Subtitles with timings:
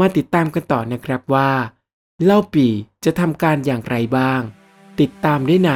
[0.00, 1.50] มาติดตามกันต่อนะครับว่า
[2.24, 2.66] เล่าปี
[3.04, 4.40] จะทำการอย่างไรบ้าง
[5.00, 5.70] ติดตามได้ใน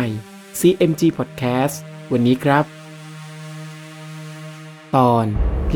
[0.58, 1.76] CMG Podcast
[2.12, 2.64] วันนี้ครับ
[4.96, 5.26] ตอน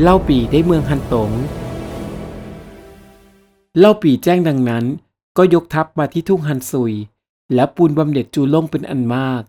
[0.01, 1.31] เล่าปีได้เมืองฮันตง
[3.79, 4.85] เล่าปีแจ้งดังนั้น
[5.37, 6.93] ก็ยกทัพมาที่ทุ่งฮันซุย
[7.53, 9.41] และปูนบำเหน็จจูล่งเป็นอันมาก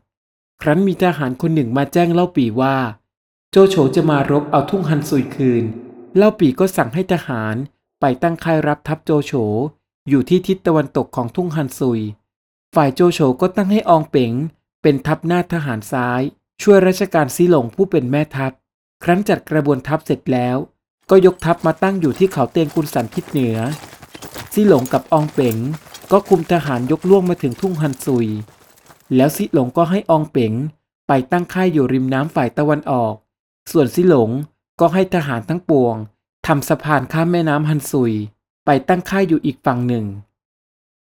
[0.61, 2.77] ครั้นมีทหารคนหนึ่งมาแจ้งเล่าปีว่า
[3.51, 5.65] โจโฉจะมารบเอาทุ่งฮันซุยคืน
[6.17, 7.57] เล่าปีก็สั่งให้ทหาร
[8.01, 9.33] ไปตั้งค่ายรับทัพโจโฉ
[10.09, 12.01] อยู่ที่ทิศตะวันตกของทุ่งฮันซุย
[12.75, 14.33] ฝ่ายโจโฉก็ตั้งให้อองเป๋ง
[14.83, 16.23] เป็นทัพหน้าทหารซ้าย
[16.63, 18.53] ช่วยราชการซีหลงผู้เป็นแม่ทัพ
[19.03, 20.57] ครั้นจัดกระบวนทัพเสร็จแล้ว
[21.11, 23.59] ก็ยกทัพมาตั้งอยู่ที่เขาเตียงกุนสันทิศเหนือ
[24.53, 25.57] ซีหลงกับอองเป๋ง
[26.13, 28.29] ก็คุมทหารยกล่วงมาถึงทุ่งฮันซุย
[29.17, 30.53] แล้วซีหลงก็ให้อองเป๋ง
[31.09, 33.15] ไปตั้งค่ายอยู่ริมน้ำฝ่ายตะวันออก
[33.73, 34.31] ส่วนซีหลง
[34.81, 35.97] ก็ให้ทหารทั้งปวง
[36.47, 38.13] ทำสะพานข้ามแม่น้ำฮันซุย
[38.65, 40.07] ไปตั้งค่ายอยู่อีกฝั่งหนึ่ง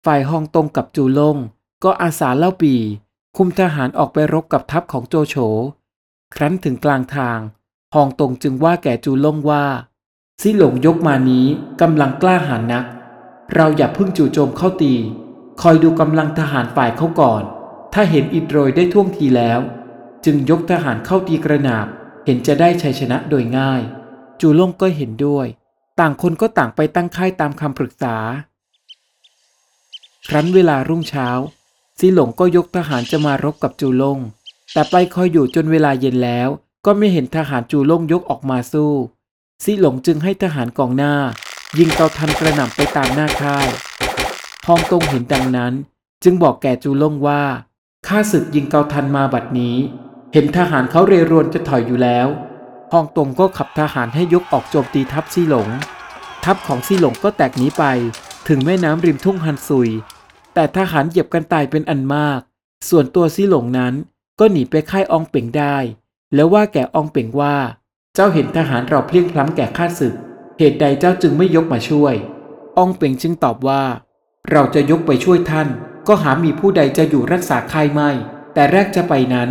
[0.04, 1.36] ฝ่ายฮองตงกับจูลง
[1.84, 2.74] ก็อาสาเล่าปี
[3.36, 5.36] คุมทหารออกไปรบกับทัพของโจโฉ
[6.34, 7.38] ครั้นถึงกลางทาง
[7.94, 9.64] ฮองตงจึงว่าแก่จูลงว่า
[10.40, 11.46] ซี่หลงยกมานี้
[11.80, 12.84] กำลังกล้าหาญนัก
[13.54, 14.94] เราอย่าพิ่งจู่โจมเข้าตี
[15.60, 17.42] คอยดูกำลังทหารฝ่ายเขาก่อน
[17.92, 19.60] ถ้าเห็นอิดโรยได้ท่วงทีแล้ว
[20.24, 21.86] จึงยกทหารเข้าตีกระนาบ
[22.24, 23.82] เห็นจะได้ชัยชนะโดยง่าย
[24.40, 25.46] จูล่งก็เห็นด้วย
[26.00, 28.16] ต่างคนก็ต่างไปตั้งค่ายตามคำปรึกษา
[30.28, 31.28] ครั้นเวลารุ่งเช้า
[31.98, 34.18] ซีหลงก็ยกทหารจะมารบกับจูล่ง
[34.72, 36.48] แต่ไปคอยอยู่จนเวลาเย็นแล้ว
[36.86, 38.92] ก็ไม่เห็นทหารจูล่งยกออกมาสู้
[39.64, 41.14] ซีหลงจึงให้ทหารกองหน้า
[41.78, 43.68] ยิงเกาทันกระหน่ำไปตามหน้าค่าย
[44.66, 45.72] ฮองตงเห็นดังนั้น
[46.24, 47.42] จึงบอกแก่จูล่งว่า
[48.06, 49.76] ข้าศึกยิงเกาทันมาบัดนี้
[50.32, 52.26] เห็นทหารเขาเรรวนจะถอยอยู่แล้ว
[52.92, 55.68] ฮองตงก็ขับทหารให้ยกออกโจมตีทัพซีหลง
[56.44, 57.84] ทัพของซีหลงก็แตกหนีไป
[58.48, 59.90] ถึงแม่น้ำริมทุ่งฮันซุย
[60.54, 62.40] แต่ทหารเหยียบกันตายเป็นอันมาก
[62.88, 63.94] ส่วนตัวซีหลงนั้น
[64.38, 65.76] ก็หนีไปค่ายอองเป่งได้
[66.34, 67.56] แล้วว่าแก่อองเป่งว่า
[68.14, 70.14] เจ้าเห็นทหารเราเพลียงพล้ำแก่ข้าศึก
[70.58, 72.14] เหตุใดเจ้าจึงไม่ยกมาช่วย
[72.78, 73.82] อองเป่งจึงตอบว่า
[74.50, 75.68] เราจะยกไปช่วยท่าน
[76.08, 78.10] ก็หามีผู้ใดจะอยู่รักษาค่ายไม่
[78.54, 79.48] แต่แรกจะไปนั้น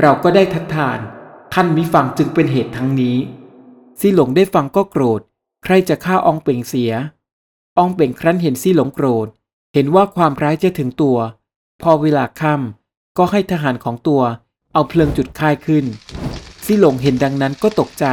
[0.00, 0.98] เราก็ได้ทัดทาน
[1.58, 3.16] ท่านมิฟังจึงเป็นเหตุทั้งนี้
[4.00, 5.20] ซีหลงได้ฟังก็โกรธ
[5.64, 6.92] ใครจะฆ่าอองเป่งเสีย
[7.78, 9.26] อองเป่งครั้นเห็นซีหลงโกรธ
[9.74, 11.18] เห็นว่าความร้ายจะถึงตัว
[11.82, 14.22] พอเวลาค่ำก็ให้ทหารของตัว
[14.72, 15.84] เอาเพลิงจุดค่ายขึ้น
[16.64, 18.06] ซีหลงเห็นดังนั้นก็ตกใจ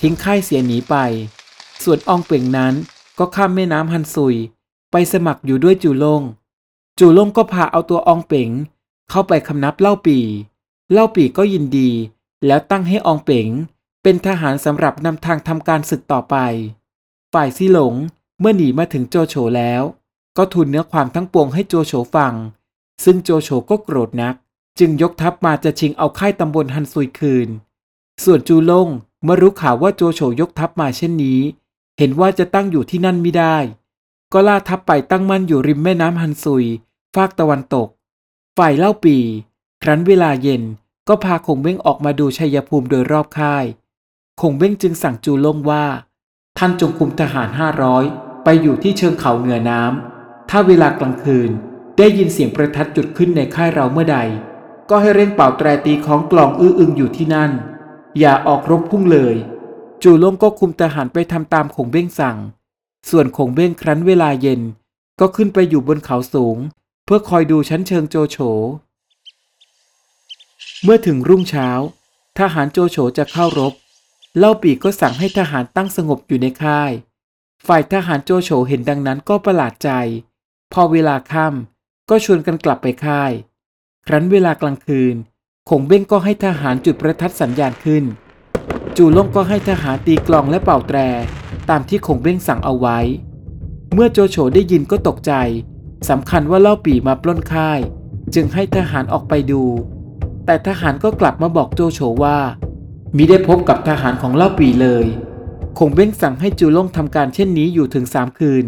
[0.00, 0.96] ทิ้งค่ายเสียหนีไป
[1.84, 2.74] ส่วนอองเป่งนั้น
[3.18, 4.36] ก็ข้ามแม่น้ำฮันซุย
[4.90, 6.22] ไปสมัครอยู่ด้วยจูลง
[6.98, 8.50] จูลงก็พาเอาตัวอองเป๋ง
[9.10, 10.18] เข้าไปคำนับเล่าปี
[10.92, 11.90] เล่าปีก็ยินดี
[12.46, 13.48] แล้วตั้งให้อองเป๋ง
[14.02, 16.36] เป็นทหารสำหรับนำทางทำการศึกต่อไป
[17.32, 17.94] ฝ่ายซีหลง
[18.40, 19.82] เมื่อหนีมาถึงโจโฉแล้ว
[20.36, 22.34] ก็ทูลเนื้อความทั้งปวงให้โจโฉฟัง
[23.04, 24.34] ซึ่งโจโฉก็โกรธนัก
[24.78, 27.48] จึงยกทัพมาจะชิงเอาค่ายตำบลฮันซุยคืน
[28.24, 28.88] ส่วนจูลง
[29.22, 31.40] เมื่อรู้ข่าวว่าโจโฉยกทัพมาเช่นนี้
[31.98, 33.56] เห็นว่าจะตั้งอยู่ที่นั่นไม่ได้
[34.32, 36.64] ก็ล่าทัพไปตั้งมั่นอยู่ริมแม่น้ำฮันซุย
[37.14, 37.88] ภาคตะวันตก
[38.58, 39.16] ฝ่ายเล่าปี
[39.82, 40.62] ครั้นเวลาเย็น
[41.08, 43.64] ก็พาคงเบ้งออกมาดูชัยภูมิโดยรอบค่าย
[44.40, 45.84] คงเบ้งจึงสั่งจูล่งว่า
[46.58, 48.04] ท่านจงคุมทหารห้าร้อย
[48.44, 51.50] ไปอยู่ที่เชิงเขาเหนือน้ำ ถ้าเวลากลางคืน
[51.98, 54.18] ได้ยินเสียงประทัดจุดขึ้นในค่ายเราเมื่อใด
[54.90, 57.50] ก็ให้เร่งเป่าแตรตีของกลองอื้ออึงอยู่ที่นั่น
[58.18, 59.34] อย่าออกรบพุ่งเลย
[60.02, 62.36] จูล่งก็คุมทหารไปทำตามคงเบ้งสั่ง
[63.10, 64.60] ส่วนคงเบ้งครั้นเวลาเย็น
[65.20, 66.56] ก็ขึ้นไปอยู่บนเขาสูง
[67.04, 68.36] เพื่อคอยดูชั้นเชิงโจโฉ
[70.84, 71.68] เมื่อถึงรุ่งเช้า
[72.38, 73.74] ทหารโจโฉจะเข้ารบ
[74.38, 76.92] เล่าปีก็สั่งให้ทหารตั้งสงบอยู่ในค่าย
[77.66, 79.90] ฝ่ายทหารโจโฉเห็นดังนั้นก็ประหลาดใจ
[80.72, 83.32] พอเวลาค่ำก็ชวนกันกลับไปค่าย
[84.06, 85.14] ครั้นเวลากลางคืน
[85.68, 88.04] คงเบ้งก็ให้ทหารจุดประทัดสัญญาณขึ้น
[88.96, 90.98] จูล่งก็ให้ทหารตีกลองและเป่าแตร
[91.70, 92.98] ตามที่คงเบ้งสั่งเอาไว้
[93.92, 95.32] เมื่อโจโฉได้ยินก็ตกใจ
[96.08, 97.80] สำคัญว่าเล่าปีมาปล้นค่าย
[98.34, 99.62] จึงให้ทหารออกไปดู
[100.46, 102.38] แต่ทหารก็กลับมาบอกโจโฉว่า
[103.16, 105.06] มิได้พบกับทหารของเล่าปีเลย
[105.78, 108.64] คงเบ้งสั่งให้จูล่งทำการเช่นนี้อยู่ถึงสามคืน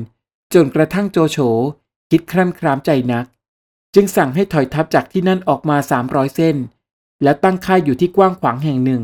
[0.55, 1.39] จนกระทั่งโจโฉ
[2.11, 3.27] คิดครั่นครามใจนัก
[3.95, 5.77] จึงสั่งให้ถอยทัพจากที่นั่นออกมา
[6.07, 6.57] 300 เส้น
[7.23, 9.03] แล้วตั้งค่ายอยู่ที่กว้างขวางแห่งหนึ่ง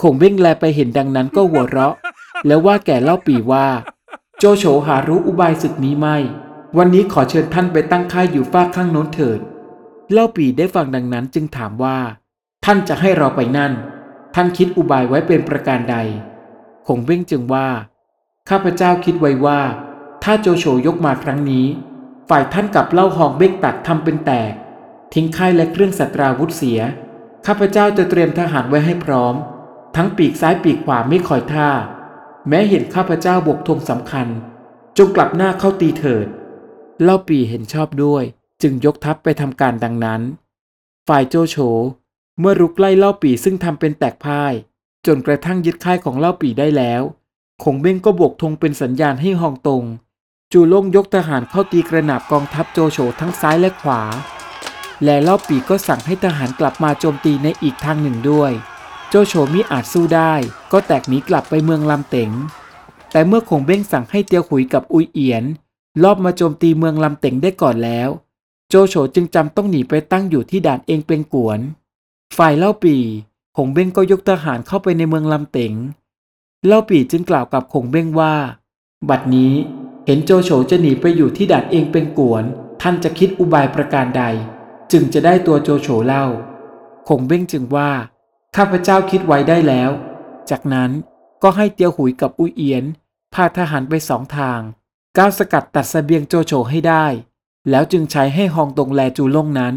[0.00, 1.94] คงเบ้งแลไปเห็นดังนั้นก็หัวเราะ
[2.46, 3.66] แล้วว่าแก่เล่าปีว่า
[4.38, 6.16] โจโฉหารู้อุบายศึกนี้ไม่
[6.76, 9.40] วันนี้ขอเชิญท่านไปตั้งค่ายอยู่ฝากข้างโน้นเถิด
[10.12, 11.98] เล่าปีได้ฟังดังนั้นจึงถามว่า
[12.64, 13.72] ท่านจะให้เราไปนั่น
[14.34, 15.96] ท่านคิดอุบายไว้เป็นประการใด
[16.86, 17.68] คงเบ้งจึงว่า
[18.48, 19.60] ข้าพเจ้าคิดไว้ว่า
[20.24, 21.66] ถ้าโจโฉยกมาครั้งนี้
[22.28, 24.52] ฝ่ายท่านกับเล่าหองเบ้งตัดทำเป็นแตก
[25.14, 26.80] ทิ้งค่ายและเครื่องสัตราวุธเสีย
[27.46, 29.34] ข้าพเจ้าจะเตรียมทหารไว้ให้พร้อม
[29.96, 31.68] ทั้งปีกซ้ายปีกขวาไม่คอยท่า
[32.48, 34.26] แม้เห็นข้าพเจ้าบกธงสำคัญ
[34.98, 36.26] จงกลับหน้าเข้าตีเถิด
[37.02, 38.24] เล่าปีเห็นชอบด้วย
[38.62, 40.22] จึงยกทัพไปทำการดังนั้น
[41.08, 41.56] ฝ่ายโจโฉ
[42.40, 44.52] เมื่อรุกไล่เล่าปีซึ่งทำเป็นแตกพ่าย
[45.06, 47.02] จนกระทั่งยึดค่ายของเล่าปีได้แล้ว
[47.62, 49.84] คงเบ้งก็โบกธงเป็นสัญญาณให้ฮองตง
[50.52, 54.02] จูล่งยกทหารเข้าตีกระหนาบกองทัพโจโฉทั้งซ้ายและขวา
[55.04, 58.52] และเล่าปีก็สั่งให้ทหารกลับมาโจมตีในอีกทางหนึ่งด้วย
[59.08, 60.34] โจโฉมิอาจสู้ได้
[60.72, 62.30] ก็แตกหนีกลับไปเมืองลำเต๋ง
[63.12, 65.44] แต่เมื่อคงเบ้งสั่งให้เตียวหุยกับอุยเอียน
[66.02, 68.08] ลอบมาโจมตีเมืองลำเต๋งได้ก่อนแล้ว
[68.70, 71.60] โจโฉจึงจำต้องหนีไปตั้งอยู่ที่ด่านเองเป็นกวน
[72.36, 72.96] ฝ่ายเล่าปี
[73.56, 75.72] คงเบ้งก็ยกทหารเข้าไปในเมืองลำเต๋ง
[76.66, 78.34] เล่าปีจึงกล่าวกับคงเบ้งว่า
[79.08, 79.52] บัดนี้
[80.06, 82.44] เห็นโจโฉจะหนีไปอยู่ที่ด่านเองเป็นกวน
[82.82, 84.22] ท่านจะคิดอุบายประการใด
[84.92, 86.24] จึงจะได้ตัวโจโฉเล่า
[87.08, 87.90] คงเบ้งจึงว่า
[88.56, 89.90] ข้าพเจ้าคิดไว้ได้แล้ว
[90.50, 90.90] จากนั้น
[91.42, 92.84] ก็ให้เตียวหุยกับอุยเอียน
[93.34, 94.60] พาทหารไปสองทาง
[95.16, 97.06] ก้าวสกัดตัดสเสบียงโจโฉให้ได้
[97.70, 99.74] แล้วจึงใช้ให้ฮองตงแลจูล่งนั้น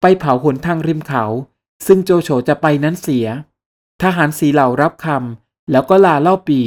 [0.00, 1.24] ไปเผาหนทางริมเขา
[1.86, 3.26] ซึ่งโจโฉจะไปนั้นเสีย
[4.02, 6.62] ทหารสีเหล่ารับคำแล้วก็ลาเล่าปี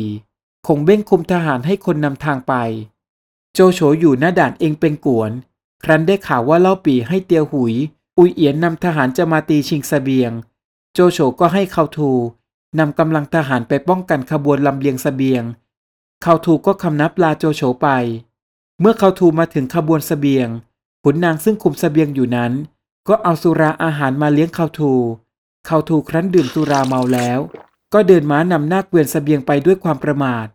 [0.68, 2.54] คงเบ้งคุมทหารให้คนนำทางไป
[3.54, 5.32] โจโฉอยู่หน้าด่านเองเป็นกวน
[5.84, 7.74] ครั้นได้ข่าวว่าเล่าปีให้เตียวหุย
[8.18, 10.32] อุยเอียนนำทหารจะมาตีชิงสเสบียง
[10.94, 12.12] โจโฉก็ให้เขาทู
[12.80, 15.44] นำกำลังทหารไปป้องกันขบวนลำเลียงสเสบียง
[16.24, 17.88] เขาทูก็คำนับลาโจโฉไป
[18.82, 20.48] เมื่อเขาทูมาถึงขบวนสเสบียง
[21.04, 22.52] ขุนนางซึ่งคุมสเสบียงอยู่นั้น
[23.08, 24.94] ก็เอาสุราอาหารมาเลี้ยงเขาทู
[25.66, 27.40] เขาทูครั้นดื่มสุราเมาแล้ว
[27.94, 30.46] ก็เดินม้านำหน้าเกวียนสเสบียงไปด้วยความประมาท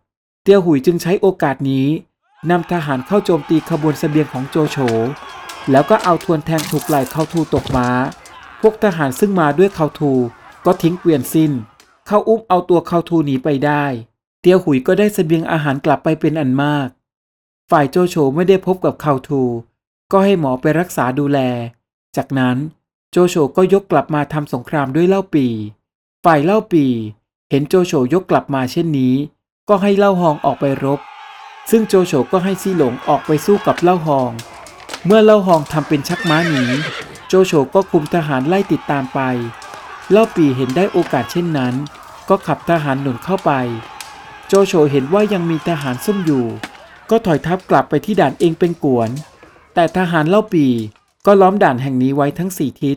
[0.43, 1.87] เตียวหุยจึงใช้โอกาสนี้
[2.51, 4.77] นำทหารเข้าโจมตีขบวนสเสบียงของโจโฉ
[5.71, 7.89] แล้วก็เอาทวนแทงถูกไหล่เขาทูตกม้า
[8.61, 10.13] พวกทหารซึ่งมาด้วยเขาทู
[10.65, 11.53] ก็ทิ้งเกวียนสิ้น
[12.07, 13.85] เข้าอุ้มเอาตัวเขาทูหนีไปได้
[14.41, 16.89] เตียวหุยก็ได้เสบียงอาหารกลับไปเป็นอันมาก
[17.71, 19.43] ฝ่ายโจโฉไม่ได้พบกับเขาทู
[20.13, 21.39] ก็ให้หมอไปรักษาดูแล
[22.17, 22.57] จากนั้น
[23.11, 25.47] โจโฉก็ยกกลับมาทำสงครามด้วยเล่าปี
[26.25, 26.85] ฝ่ายเล่าปี
[27.51, 29.15] เห็นโจโฉยกกลับมาเช่นนี้
[29.69, 31.01] ก็ให้เล่าฮองออกไปรบ
[31.71, 34.31] ซึ่งโจโฉก็ให้ซีหลงออกไปสู้กับเล่าฮอง
[35.07, 36.65] เมื่อเล่าฮองทำเป็นชักม้าหนี
[37.29, 39.21] โจโฉก็คุมทหารไล่ติดตามไป
[40.11, 41.75] เล่าปีเห็นได้โอกาสเช่นนั้น
[42.29, 43.53] ก็ขับทหารหนุนเข้าไป
[44.49, 46.47] โจโฉเห็นว่ายังมีทหารซุ่มอยู่
[47.11, 49.11] ก็ถอยทัพกลับไปที่ด่านเองเป็นกวน
[49.75, 50.67] แต่ทหารเล่าปี
[51.27, 52.97] ก็ล้อมด่านแห่งนี้ไว้ทั้งสี่ทิศ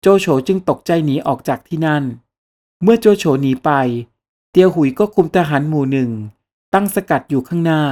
[0.00, 2.04] โจโฉจึงตกใจหนีออกจากที่นั่น
[2.82, 3.70] เมื่อโจโฉหนีไป
[4.50, 6.10] เตียวหุยก็คุมทหารหมู่หนึ่ง
[6.74, 7.82] ตั้งสกัดอยู่ข้างหน้า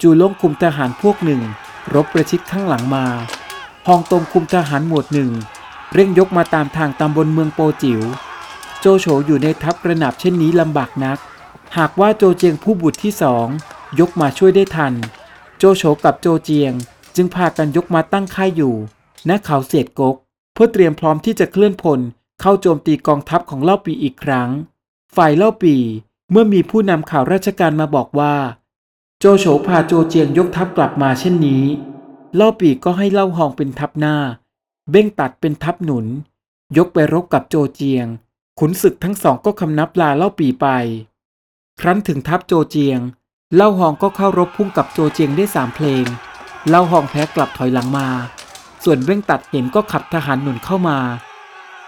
[0.00, 1.42] จูล่งคุมทหารพวกหนึ่ง
[1.94, 3.04] รบประชิดข้างหลังมา
[3.86, 5.30] ฮองตงคุมทหารหมวดหนึ่ง
[5.94, 8.00] เร่งยกมาตามทางตำบลเมืองโปจิว๋ว
[8.80, 11.18] โจโฉอยู่ในทัพกระหนาบเช่นนี้ลำบากนัก
[11.76, 13.46] หากว่าโจเจียงผู้บุตรที่สอง
[14.00, 14.94] ยกมาช่วยได้ทัน
[15.58, 16.72] โจโฉกับโจเจียง
[17.14, 18.74] จึงพากันยกมาตั้งค่ายอยู่
[19.28, 20.16] ณเขาเสียดกก
[20.54, 22.00] เพื่อเตรียมพร้อมที่จะเคลื่อนพล
[22.40, 24.48] เข้าโจมตีกองทัพของเล่าปีอีกครั้ง
[25.16, 25.74] ฝ่ายเล่าปี
[26.30, 28.34] เมื่อมีผู้นำข่าวราชการมาบอกว่า
[29.18, 31.64] โจโฉพาโจเจียงยกทัพกลับมาเช่นนี้
[32.36, 34.16] เล่าปีก็ให้เล่าหองเป็นทัพหน้า
[34.90, 36.06] เบ้งตัดเป็นทัพหนุน
[36.76, 38.06] ยกไปรบกับโจเจียง
[38.58, 40.66] ขุนศึกทั้งสองก็คำนับลาเล่าปีไป
[41.80, 43.00] ครั้นถึงทัพโจเจียง
[43.54, 46.04] เล่าหองก็เข้ารบพุ่งกับโจเจียงได้สามเพลง
[46.68, 48.08] เล่าหองแพ้กลับถอยหลังมา
[48.84, 50.98] ส่วนเบ้งตัดเห็นก็ขับทหารหนุนเข้ามา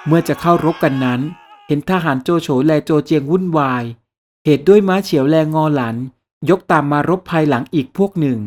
[0.07, 1.21] เมื่อจะเข้ารบกันนั้น
[1.67, 3.85] เห็นทหารโจโฉแลโจเจียงวุ่นวาย
[4.45, 5.97] เหตุด้วยม้าเฉียวแลงอหลัน
[6.50, 8.38] ยกตามมารบภายหลังอีกพวกหนึ่ง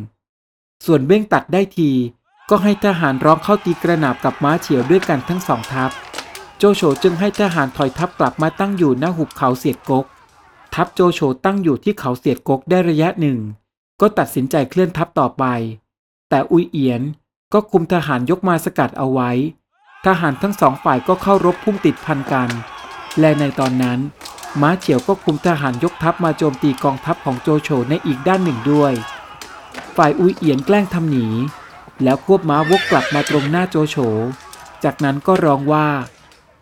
[0.86, 1.92] ส่วนเบ้งตัดได้ที
[2.50, 5.92] ก็ให้ทหารร้องเข้าตีกระหนาบกับม้าเฉียวด้วยกันทั้งสองทัพ
[6.58, 10.06] โจโฉจึงให้ทหารถอยทัพกลับมาตั้งอยู่หน้าหุบเขาเสียดกก
[10.74, 13.40] ทัพโจโฉตั้งอยู่ที่เขาเสียดกกได้ระยะหนึ่ง
[14.02, 15.46] ก็ตัดสินใจเคลื่อนทัพต่อไป
[16.30, 17.02] แต่อุยเอียน
[17.54, 19.32] ก็คุมทหารยกมาสกัดเอาไว้
[20.06, 22.50] ทหารทั้งสองฝ่ายก็เข้ารบพุ่งติดพันกัน
[23.20, 24.00] และในตอนนั้น
[24.62, 28.94] ม้าเฉียวก็คุมทหารยกทัพมาโจมตีกองทัพของโจโฉในอีกด้านหนึ่งด้วย
[29.98, 31.28] ฝ่ายอุยเอียนแกล้งทำหนี
[32.04, 33.96] แล้วควบม้าวกกลับมาตรงหน้าโจโฉ
[34.84, 35.88] จากนั้นก็ร้องว่า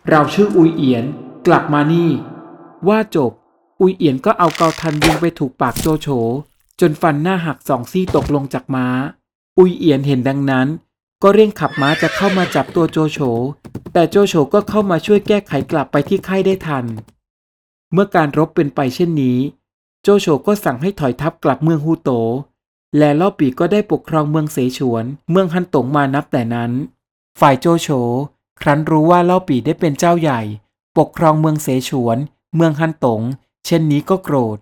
[0.09, 1.05] เราชื่ออุยเอียน
[1.47, 2.09] กลับมานี่
[2.87, 3.31] ว่าจบ
[3.81, 6.07] อุยเอียนก็เอาเกาทันยิงไปถูกปากโจโฉ
[6.79, 8.87] จนฟันหน้าหักสองซี่ตกลงจากม้า
[9.57, 10.67] อุยเอียนเห็นดังนั้น
[11.23, 13.19] ก็เร่งขับม้าจะเข้ามาจับตัวโจโฉ
[13.93, 16.85] แต่โจโฉก็เข้ามาช่วยแก้ไขกลับไปที่ค่ายได้ทัน
[17.93, 19.37] เมื่อการรบเป็นไปเช่นนี้
[20.03, 22.09] โจโฉก็สั่งให้ถอยทัพกลับเมืองฮูโต
[22.97, 26.71] และเล่าปีก็ได้ปกครองเมืองเสฉวน เมืองฮันตงมานับแต่นั้น
[27.39, 27.87] ฝ่ายโจโฉ
[28.61, 30.41] ครั้นรู้ว่าเล่าปีได้เป็นเจ้าใหญ่
[30.97, 32.17] ปกครองเมืองเสฉวน
[32.55, 33.21] เมืองฮันตง
[33.65, 34.57] เช่นนี้ก็โกรธ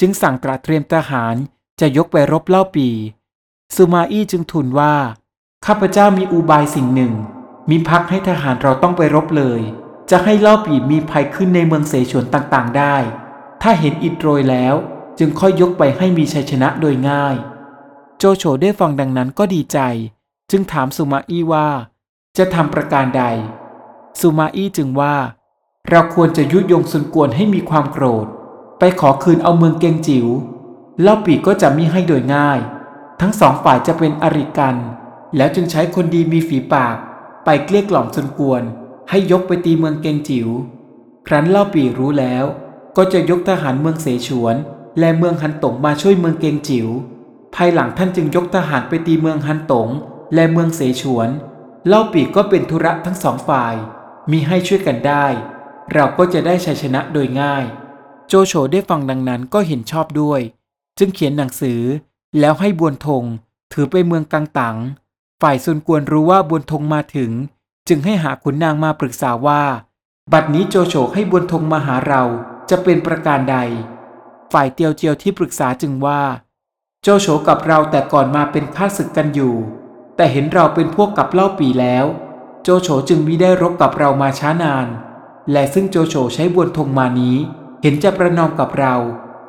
[0.00, 1.34] จึงสั่งตระเตรียมทหาร
[1.80, 2.88] จะยกไปรบเล่าปี
[3.74, 4.94] ซูมาอี้จึงทูลว่า
[5.66, 7.12] ข้าพเจ้ามีอุบายสิ่งหนึ่ง
[7.70, 9.60] มีพักให้ทหารเราต้องไปรบเลย
[10.10, 12.96] จะให้เล่าปีมีภัยขึ้นในเมืองเสฉวนต่างๆ ได้
[13.62, 14.74] ถ้าเห็นอิดโรยแล้ว
[15.18, 17.36] จึงค่อยยกไปให้มีชัยชนะโดยง่าย
[18.18, 19.78] โจโฉได้ฟังดังนั้นก็ดีใจ
[20.50, 21.68] จึงถามสุมาอี้ว่า
[22.38, 23.24] จะทำประการใด
[24.20, 25.16] สุมาอี้จึงว่า
[25.90, 28.26] เราควรจะยุยงสุนกวนให้มีความโกรธ
[28.78, 30.26] ไปขอคืนเอาเมืองเกงจิว๋ว
[31.02, 32.58] เล่าปีก็จะมิให้โดยง่าย
[33.20, 34.76] ทั้งสองฝ่ายจะเป็นอริกัน
[35.36, 36.96] แล้วจึงใช้คนดีมีฝีปาก
[37.44, 38.62] ไปเกลี้ยกล่อมสุนกวน
[39.10, 40.48] ให้ยกไปตีเมืองเกงจิว๋ว
[41.26, 42.44] ครั้นเล่าปีรู้แล้ว
[42.96, 44.56] ก็จะยกทหารเมืองเสฉวน
[44.98, 46.88] และเมืองฮันตงมาช่วยเมืองเกงจิว๋ว
[47.54, 49.88] ภายหลังท่านจึงยกทหารไปตีเมืองฮันตง
[50.34, 51.28] และเมืองเสฉวน
[51.86, 53.74] เล่าปีก็เป็นธุระทั้งสองฝ่าย
[54.30, 55.26] มีให้ช่วยกันได้
[55.94, 57.64] เราก็จะได้ชัยชนะโดยง่าย
[58.30, 60.40] โจโฉได้ฟังดังนั้นก็เห็นชอบด้วย
[60.98, 61.80] จึงเขียนหนังสือ
[62.40, 63.24] แล้วให้บวนทง
[63.72, 64.76] ถือไปเมืองกังตัง
[65.42, 67.30] ฝ่ายซุนกวนรู้ว่าบวนทงมาถึง
[67.88, 69.62] จึงให้หาขุนนางมาปรึกษาว่า
[70.32, 72.22] บัดนี้โจโฉให้บวนทงมาหาเรา
[72.70, 73.56] จะเป็นประการใด
[74.52, 76.22] ฝ่ายเตียวเจียวที่ปรึกษาจึงว่า
[77.02, 79.54] โจโฉกับเราแต่ก่อนมาเป็นข้าศึกกันอยู่
[80.16, 82.04] แต่เห็นเราเป็นพวกกับเล่าปีแล้ว
[82.62, 84.86] โจโฉจึงมิได้รบกับเรามาช้านาน
[85.52, 87.36] และซึ่งโจโฉใช้บวนทงมานี้
[87.82, 88.94] เห็นจะประนอมกับเรา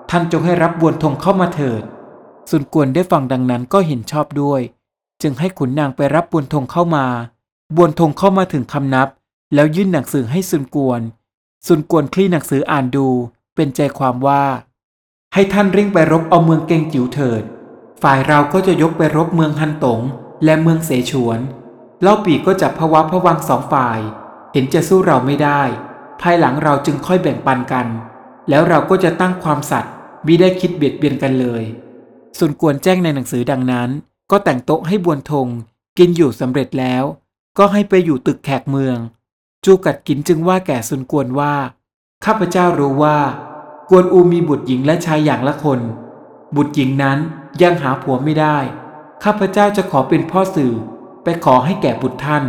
[0.09, 1.83] ท่านจงให้รับบวนทงเข้ามาเถิด
[2.50, 4.62] สุนกวนได้ฟังดังนั้นก็เห็นชอบด้วย
[5.21, 7.05] จึงให้ขุนนางไปรับบวนทงเข้ามา
[7.75, 9.07] บวนทงเข้ามาถึงคำนับ
[9.53, 11.01] แล้วยื่นหนังสือให้สุนกวน
[11.67, 13.07] สุนกวนคลี่หนังสืออ่านดู
[13.55, 14.43] เป็นใจความว่า
[15.33, 17.43] ให้ท่านเร่งไปรบเอาเมืองเกงจิ๋วเถิด
[18.03, 20.00] ฝ่ายเราก็จะยกไปรบเมืองฮันตง
[20.45, 21.39] และเมืองเสฉวน
[22.01, 24.00] เล่าปีก็จับพะวะพะวังสองฝ่าย
[24.53, 25.62] เห็นจะสู้เราไม่ได้
[26.21, 27.88] ภายหลังเราจึงค่อยแบ่งปันกัน
[28.50, 29.91] แล้วเราก็จะตั้งความสัตย์
[30.25, 31.63] มิได้คิดเบียดเบียนกันเลย
[32.38, 33.89] ส่วนกวนแจ้งในหนังสือดังนั้น
[34.32, 35.48] ก็แต่งโต๊ะให้บวนทง
[35.98, 37.03] กินอยู่สำเร็จแล้ว
[37.58, 38.98] ก็ให้ไปอยู่ตึกแขกเมือง
[39.65, 41.53] จูกัดกินจึงว่าแก่ซุนกวนว่า
[42.25, 43.18] ข้าพเจ้ารู้ว่า
[43.89, 45.79] กวนอูมีบุตรหญิงและชายอย่างละคน
[46.56, 47.18] บุตรหญิงนั้น
[47.62, 48.58] ยังหาผัวไม่ได้
[49.24, 50.74] ข้าพเจ้าจะขอเป็นพ่อสื่อ
[51.24, 52.44] ไปขอให้แก่บุตรท่าน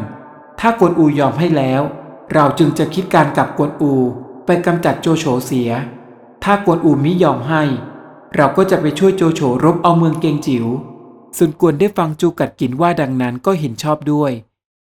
[0.61, 1.83] ถ้ากวนอูยอมให้แล้ว
[2.33, 3.95] เราจึงจะคิดการกับกวนอู
[4.47, 5.71] ไปกำจัดโจโฉเสีย
[6.45, 7.63] ถ้ากวนอูมิยอมให้
[8.37, 10.67] เราก็จะไปช่วยโจโฉรบเอาเมืองเกงจิว๋ว
[11.37, 14.33] ซุนกวนได้ฟังจูกัดกินว่าดังนั้นก็เห็นชอบด้วย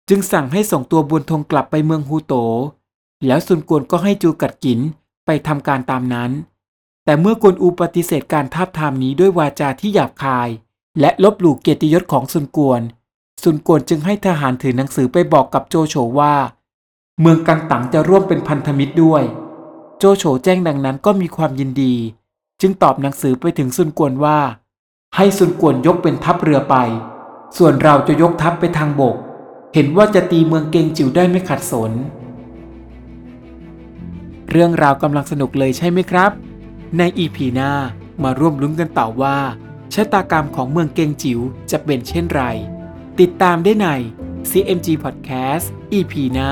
[0.10, 2.34] จึงสั่งให้ส่งตัวบุญทงกลับไปเมืองฮูโต
[3.26, 4.80] แล้วซุนกวนก็ให้จูกัดกิน
[5.26, 6.32] ไปทำการตามนั้น
[7.06, 10.50] แต่เมื่อกวนอูปฏิเสธการทาบทามนี้ด้วยวาจาที่หยาบคาย
[11.00, 12.82] และลบหลู่เกียรติยศของซุนกวน
[13.44, 16.36] ซุนกวนจึงให้ทหารถือหนังสือไปบอกกับโจโฉว่า
[17.22, 19.24] เมืองกังตังจะร่วมเป็นพันธมิตรด้วย
[19.98, 21.96] โจโฉแจ้งดังนั้นก็มีความยินดี
[22.62, 24.40] จึงตอบหนังสือไปถึงซุนกวนว่า
[25.16, 26.76] ให้ซุนกวนยกเป็นทัพเรือไป
[27.58, 29.16] ส่วนเราจะยกทัพไปทางบก
[29.74, 31.92] เห็นว่าจะตีเมืองเกงจิ๋วได้ไม่ขัดสน
[34.50, 36.32] เรื่องราวกำลังสนุกเลยใช่ไหมครับ
[36.98, 37.72] ในอีพีหน้า
[38.24, 39.38] มาร่วมลุ้นกันต่อว่า
[39.94, 41.40] ชะตากรรมของเมืองเกงจิ๋ว
[41.72, 42.42] จะเป็นเช่นไร
[43.20, 43.88] ติดตามได้ใน
[44.50, 46.52] CMG Podcast EP หน้า